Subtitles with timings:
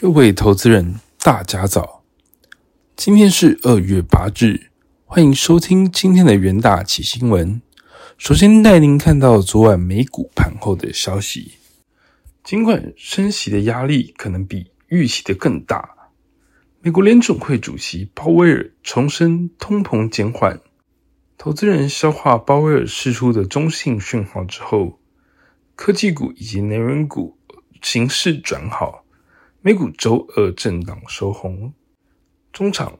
[0.00, 2.04] 各位投资人，大家早！
[2.94, 4.70] 今天是二月八日，
[5.04, 7.60] 欢迎收听今天的元大起新闻。
[8.16, 11.54] 首先带您看到昨晚美股盘后的消息。
[12.44, 16.12] 尽管升息的压力可能比预期的更大，
[16.80, 20.60] 美国联准会主席鲍威尔重申通膨减缓。
[21.36, 25.00] 投资人消化鲍威尔释出的中性讯号之后，
[25.74, 27.36] 科技股以及能源股
[27.82, 29.04] 形势转好。
[29.60, 31.74] 美股周二震荡收红，
[32.52, 32.98] 中场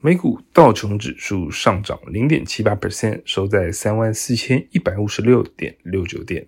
[0.00, 6.44] 美股道琼指数上涨零点七八 percent，收在三万四千一百五十六点六九点；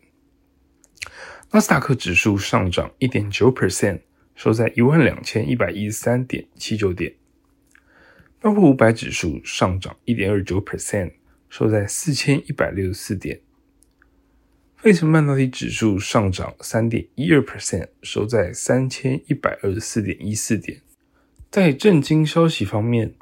[1.50, 4.00] 纳斯达克指数上涨一点九 percent，
[4.34, 7.10] 收在一万两千一百一十三点七九点；
[8.40, 11.12] 标普五百指数上涨一点二九 percent。
[11.50, 13.40] 收在四千一百六十四点，
[14.80, 20.80] 费城半导体指数上涨三点一二 percent，收在三千一百二十四点一四点。
[21.50, 23.12] 在震惊消息方面，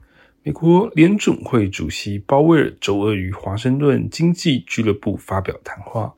[0.42, 6.14] 美国联准会主席鲍威尔周二于华盛顿经济俱乐部发表谈话，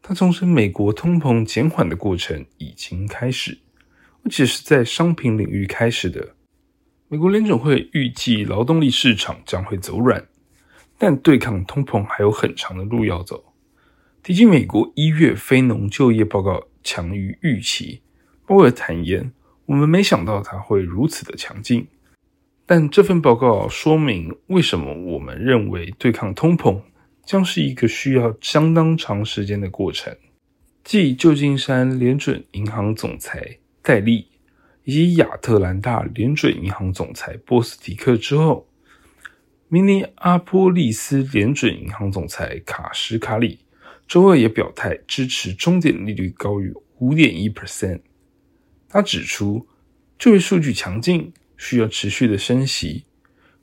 [0.00, 3.58] 他重申美国通膨减缓的过程已经开始，
[4.24, 6.34] 而且是在商品领域开始的。
[7.08, 10.26] 美国联准会预计劳动力市场将会走软。
[10.96, 13.51] 但对抗通膨还有很长的路要走。
[14.22, 18.02] 提及美国一月非农就业报告强于预期，
[18.46, 19.32] 鲍尔坦言
[19.66, 21.88] ：“我们没想到它会如此的强劲。”
[22.64, 26.80] 但这份报告说明为什么我们认为对抗通膨
[27.24, 30.16] 将是一个需要相当长时间的过程。
[30.84, 34.28] 继旧金山联准银行总裁戴利
[34.84, 38.68] 以及亚特兰大联准银行总裁波斯蒂克之后。
[39.68, 43.58] 明尼阿波利斯联准银行总裁卡什卡里
[44.12, 48.02] 周二也表态支持终点利率高于五点一 percent。
[48.86, 49.66] 他指出，
[50.18, 53.06] 就业数据强劲，需要持续的升息，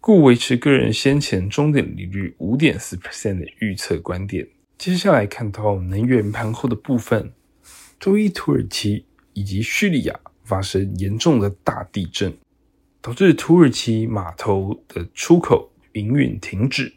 [0.02, 4.48] 故维持个人先前终点利率五点四 percent 的预测观点。
[4.76, 7.32] 接下来看到能源盘后的部分，
[8.00, 12.36] 周一土耳其以及叙利亚发生严重的大地震，
[13.02, 15.72] 导致土耳其码头的出口。
[15.94, 16.94] 营运停止，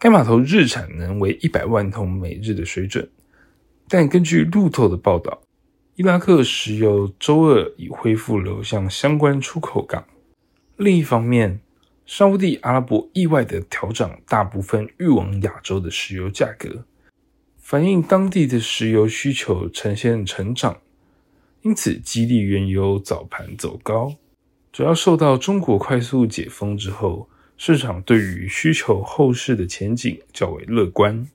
[0.00, 3.06] 该码头日产能为一百万桶每日的水准，
[3.86, 5.42] 但根据路透的报道，
[5.96, 10.02] 伊拉克石油周二已恢复流向相关出口港。
[10.78, 11.60] 另一方面，
[12.06, 16.86] 沙地阿拉伯意外的调涨大部分运往亚洲的石油价格，
[17.58, 20.78] 反映当地的石油需求呈现成长，
[21.60, 24.14] 因此激励原油早盘走高，
[24.72, 27.28] 主要受到中国快速解封之后。
[27.62, 31.28] 市场对于需求后市的前景较为乐观。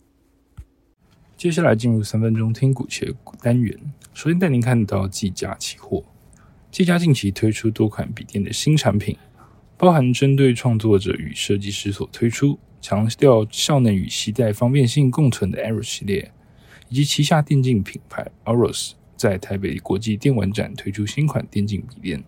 [1.38, 3.80] 接下来进入三分钟听股切股单元，
[4.12, 6.03] 首先带您看到技嘉期货。
[6.72, 9.16] 技嘉近期推出多款笔电的新产品，
[9.78, 16.31] 包含针对创作者与设计师所推出、强调效能与携带方便性共存的 Aero 系列，
[16.90, 22.24] 以及旗下电竞品牌 Aros 在台北国际电玩展推出新款电竞笔电。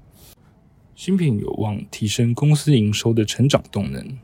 [0.97, 4.18] 新品有望提升公司营收的成长动能，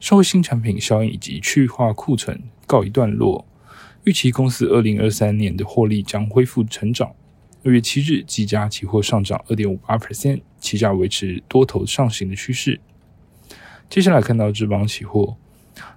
[0.00, 3.46] 社会新产品效应以及去化库存告一段落，
[4.02, 7.14] 预期公司二零二三年的获利将恢复成长。
[7.62, 12.80] 二月七日，几家期货上涨二点五八 percent，期价维持多头上行的趋势。
[13.88, 15.36] 接下来看到智邦期货，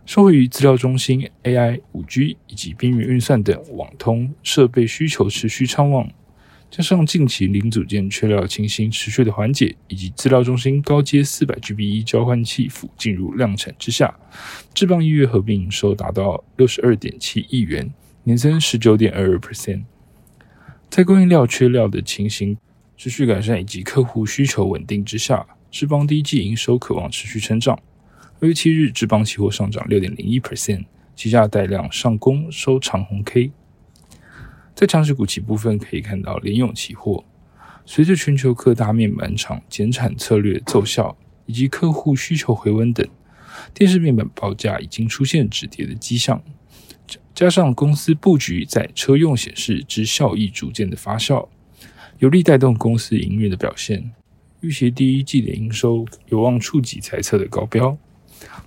[0.06, 6.12] 受惠于资料中心、AI、五 G 以及边缘运算等网通设备需求持续畅旺。
[6.72, 14.18] 加上近期零组件缺料情形持续的缓解，以及资料中心高阶四百 GB 交换器辅进入量产之下，
[14.74, 17.94] 智邦一月合并营收达到六十二点七亿元，
[18.24, 19.84] 年增十九点二二 percent。
[20.90, 22.58] 在供应料缺料的情形
[22.96, 27.78] 持续改善，以及客户需求稳定之下，智邦第一季营收渴望持续成长。
[28.40, 30.86] 二月七日，智邦期货上涨六点零一 percent，
[31.18, 33.52] 期价带量上攻收长红 K。
[34.81, 37.24] 在强势股期部分，可以看到联咏期货，
[37.86, 41.16] 随着全球各大面板厂减产策略奏效，
[41.46, 43.08] 以及客户需求回温等，
[43.76, 46.41] 电视面板报价已经出现止跌的迹象。
[47.35, 51.47] 加上公司布局在车用显示之效益逐渐的发酵，
[52.17, 54.11] 有力带动公司营运的表现。
[54.61, 57.96] 预期第一季的营收有望触及财测的高标。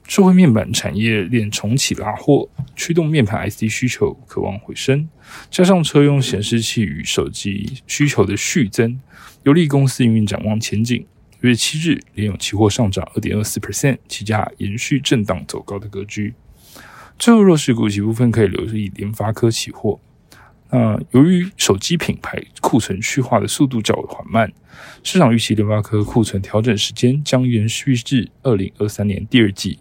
[0.06, 5.08] 社会面板产业链重启拉货，驱动面板 IC 需求渴望回升，
[5.50, 9.00] 加上车用显示器与手机需求的续增，
[9.44, 11.04] 有利公司营运展望前景。
[11.40, 16.34] 六月七日，联咏期货上涨二点二四 percent，期价延续震荡走高的格局。
[17.18, 19.98] 最后弱势股期部分可以留意联发科期货，
[20.70, 24.52] 那由于手机品牌库存去化的速度较为缓慢，
[25.02, 29.78] 市场预期联发科库存调整时间将延续至二零二三年第二季。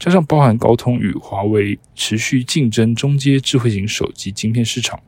[0.00, 4.98] 加上包含高通与华为持续竞争中阶智慧型手机晶片市场，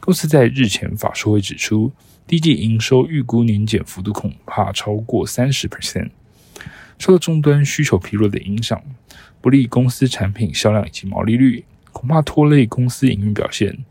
[0.00, 1.92] 公司在日前法说会指出，
[2.26, 6.08] 第一季营收预估年减幅度恐怕超过三十 percent。
[6.98, 8.82] 受到终端需求疲弱的影响，
[9.42, 13.84] 不利公司产品销量以及毛利率，恐怕拖累公司营运表现。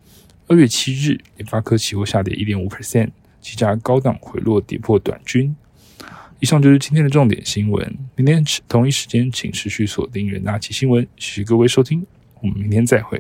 [0.48, 5.56] 二月七日，联发科期货下跌一点五 percent，几家高档回落跌破短均。
[6.40, 7.98] 以上就是今天的重点新闻。
[8.16, 11.08] 明天同一时间，请持续锁定元大奇新闻。
[11.18, 12.06] 谢谢各位收听，
[12.42, 13.20] 我们明天再会。